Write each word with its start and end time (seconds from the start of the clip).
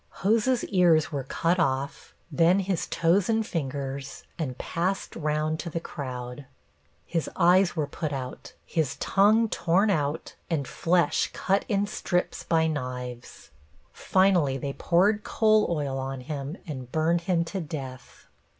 Hose's 0.25 0.63
ears 0.63 1.11
were 1.11 1.25
cut 1.25 1.59
off, 1.59 2.15
then 2.31 2.61
his 2.61 2.87
toes 2.87 3.29
and 3.29 3.45
fingers, 3.45 4.23
and 4.39 4.57
passed 4.57 5.15
round 5.15 5.59
to 5.59 5.69
the 5.69 5.79
crowd. 5.79 6.47
His 7.05 7.29
eyes 7.35 7.75
were 7.75 7.85
put 7.85 8.11
out, 8.11 8.53
his 8.65 8.95
tongue 8.95 9.47
torn 9.47 9.91
out 9.91 10.33
and 10.49 10.67
flesh 10.67 11.29
cut 11.33 11.65
in 11.67 11.85
strips 11.85 12.41
by 12.41 12.65
knives. 12.65 13.51
Finally 13.93 14.57
they 14.57 14.73
poured 14.73 15.23
coal 15.23 15.67
oil 15.69 15.99
on 15.99 16.21
him 16.21 16.57
and 16.65 16.91
burned 16.91 17.21
him 17.29 17.45
to 17.45 17.61
death. 17.61 18.25